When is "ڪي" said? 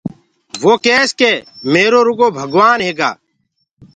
1.19-1.31